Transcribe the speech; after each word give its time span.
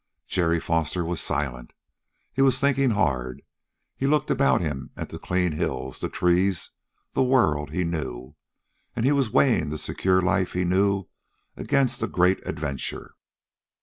Jerry 0.25 0.59
Foster 0.59 1.05
was 1.05 1.21
silent. 1.21 1.73
He 2.33 2.41
was 2.41 2.59
thinking 2.59 2.89
hard. 2.89 3.43
He 3.95 4.07
looked 4.07 4.31
about 4.31 4.59
him 4.59 4.89
at 4.97 5.09
the 5.09 5.19
clean 5.19 5.51
hills, 5.51 5.99
the 5.99 6.09
trees, 6.09 6.71
the 7.13 7.21
world 7.21 7.69
he 7.69 7.83
knew. 7.83 8.33
And 8.95 9.05
he 9.05 9.11
was 9.11 9.29
weighing 9.29 9.69
the 9.69 9.77
secure 9.77 10.19
life 10.19 10.53
he 10.53 10.63
knew 10.65 11.05
against 11.55 12.01
a 12.01 12.07
great 12.07 12.43
adventure. 12.47 13.13